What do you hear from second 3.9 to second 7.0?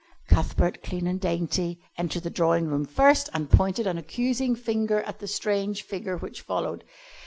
accusing finger at the strange figure which followed.